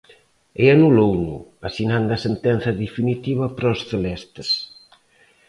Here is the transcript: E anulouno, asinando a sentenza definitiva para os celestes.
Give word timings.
E 0.63 0.65
anulouno, 0.75 1.37
asinando 1.69 2.09
a 2.13 2.21
sentenza 2.27 2.79
definitiva 2.83 3.45
para 3.55 3.73
os 3.75 3.81
celestes. 3.91 4.49